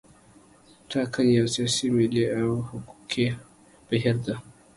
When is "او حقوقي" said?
2.39-3.27